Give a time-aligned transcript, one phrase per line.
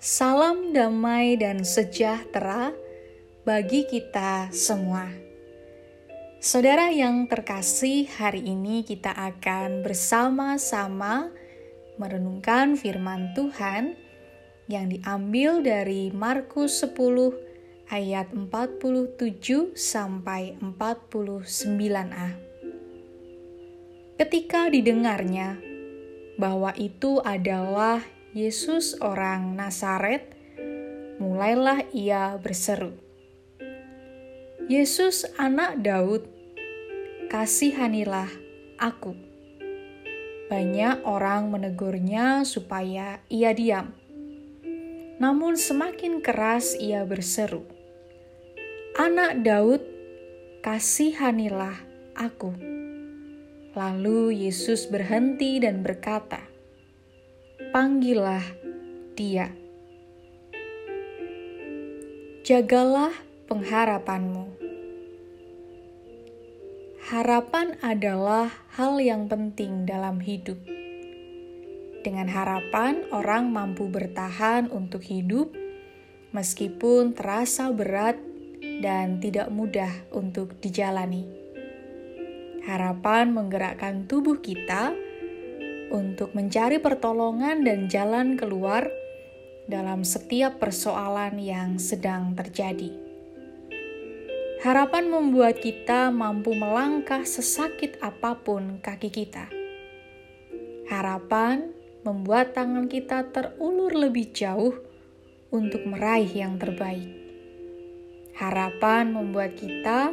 [0.00, 2.72] Salam damai dan sejahtera
[3.44, 5.12] bagi kita semua.
[6.40, 11.28] Saudara yang terkasih, hari ini kita akan bersama-sama
[12.00, 13.92] merenungkan firman Tuhan
[14.72, 22.28] yang diambil dari Markus 10 ayat 47 sampai 49a.
[24.16, 25.60] Ketika didengarnya
[26.40, 28.00] bahwa itu adalah
[28.30, 30.22] Yesus orang Nazaret,
[31.18, 32.94] mulailah ia berseru,
[34.70, 36.30] "Yesus, Anak Daud,
[37.26, 38.30] kasihanilah
[38.78, 39.18] aku."
[40.46, 43.98] Banyak orang menegurnya supaya ia diam,
[45.18, 47.66] namun semakin keras ia berseru,
[48.94, 49.82] "Anak Daud,
[50.62, 51.82] kasihanilah
[52.14, 52.54] aku."
[53.74, 56.49] Lalu Yesus berhenti dan berkata,
[57.70, 58.42] panggillah
[59.14, 59.54] dia.
[62.42, 63.14] Jagalah
[63.46, 64.58] pengharapanmu.
[67.14, 70.58] Harapan adalah hal yang penting dalam hidup.
[72.02, 75.54] Dengan harapan, orang mampu bertahan untuk hidup
[76.34, 78.18] meskipun terasa berat
[78.82, 81.22] dan tidak mudah untuk dijalani.
[82.66, 85.09] Harapan menggerakkan tubuh kita
[85.90, 88.88] untuk mencari pertolongan dan jalan keluar
[89.66, 92.90] dalam setiap persoalan yang sedang terjadi.
[94.60, 99.48] Harapan membuat kita mampu melangkah sesakit apa pun kaki kita.
[100.90, 101.72] Harapan
[102.04, 104.76] membuat tangan kita terulur lebih jauh
[105.48, 107.08] untuk meraih yang terbaik.
[108.36, 110.12] Harapan membuat kita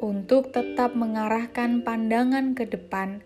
[0.00, 3.20] untuk tetap mengarahkan pandangan ke depan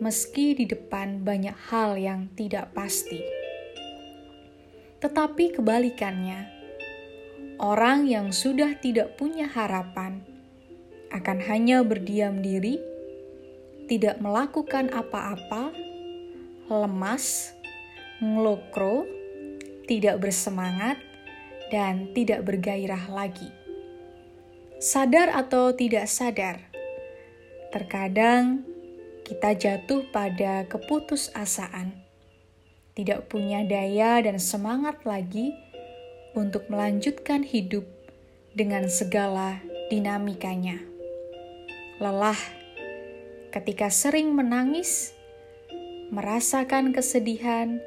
[0.00, 3.20] meski di depan banyak hal yang tidak pasti.
[5.00, 6.48] Tetapi kebalikannya,
[7.60, 10.24] orang yang sudah tidak punya harapan
[11.12, 12.80] akan hanya berdiam diri,
[13.88, 15.72] tidak melakukan apa-apa,
[16.68, 17.52] lemas,
[18.24, 19.04] ngelokro,
[19.84, 20.96] tidak bersemangat,
[21.68, 23.52] dan tidak bergairah lagi.
[24.80, 26.60] Sadar atau tidak sadar,
[27.68, 28.64] terkadang
[29.30, 31.94] kita jatuh pada keputusasaan,
[32.98, 35.54] tidak punya daya dan semangat lagi
[36.34, 37.86] untuk melanjutkan hidup
[38.58, 40.82] dengan segala dinamikanya.
[42.02, 42.42] Lelah
[43.54, 45.14] ketika sering menangis,
[46.10, 47.78] merasakan kesedihan,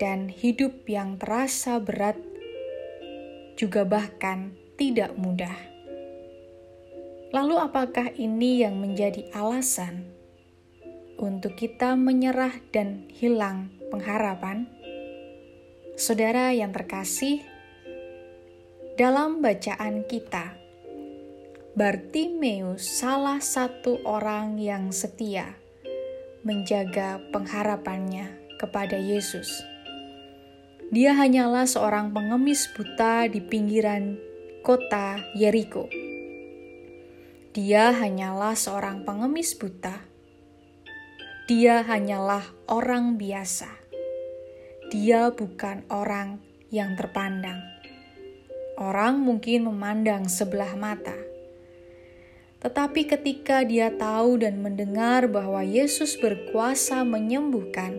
[0.00, 2.16] dan hidup yang terasa berat,
[3.60, 5.60] juga bahkan tidak mudah.
[7.36, 10.17] Lalu, apakah ini yang menjadi alasan?
[11.18, 14.70] Untuk kita menyerah dan hilang pengharapan?
[15.98, 17.42] Saudara yang terkasih,
[18.94, 20.54] dalam bacaan kita,
[21.74, 25.54] Bartimeus salah satu orang yang setia
[26.42, 29.50] menjaga pengharapannya kepada Yesus.
[30.88, 34.16] Dia hanyalah seorang pengemis buta di pinggiran
[34.64, 35.86] kota Yeriko.
[37.52, 40.07] Dia hanyalah seorang pengemis buta
[41.48, 43.72] dia hanyalah orang biasa.
[44.92, 47.64] Dia bukan orang yang terpandang.
[48.76, 51.16] Orang mungkin memandang sebelah mata,
[52.60, 57.96] tetapi ketika dia tahu dan mendengar bahwa Yesus berkuasa menyembuhkan,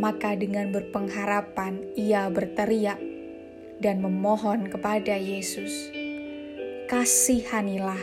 [0.00, 2.96] maka dengan berpengharapan ia berteriak
[3.84, 5.92] dan memohon kepada Yesus,
[6.88, 8.00] "Kasihanilah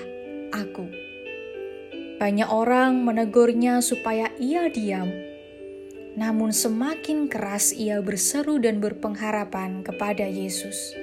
[0.54, 1.13] aku."
[2.24, 5.12] Banyak orang menegurnya supaya ia diam,
[6.16, 10.96] namun semakin keras ia berseru dan berpengharapan kepada Yesus,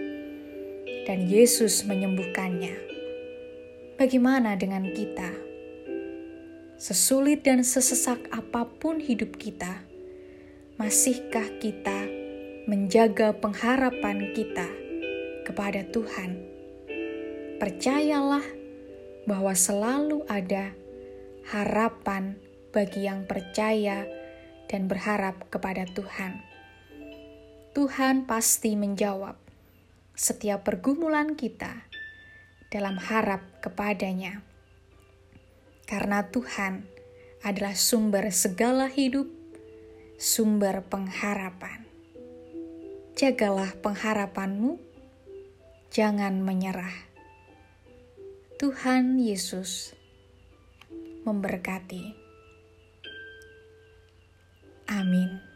[1.04, 2.72] dan Yesus menyembuhkannya.
[4.00, 5.28] Bagaimana dengan kita?
[6.80, 9.84] Sesulit dan sesesak apa pun hidup kita,
[10.80, 12.08] masihkah kita
[12.64, 14.72] menjaga pengharapan kita
[15.44, 16.40] kepada Tuhan?
[17.60, 18.48] Percayalah
[19.28, 20.72] bahwa selalu ada
[21.50, 22.38] harapan
[22.70, 24.06] bagi yang percaya
[24.70, 26.38] dan berharap kepada Tuhan.
[27.74, 29.34] Tuhan pasti menjawab
[30.14, 31.90] setiap pergumulan kita
[32.70, 34.46] dalam harap kepadanya.
[35.90, 36.86] Karena Tuhan
[37.42, 39.26] adalah sumber segala hidup,
[40.22, 41.82] sumber pengharapan.
[43.18, 44.78] Jagalah pengharapanmu,
[45.90, 47.10] jangan menyerah.
[48.62, 49.98] Tuhan Yesus
[51.24, 52.14] memberkati.
[54.90, 55.49] Amin.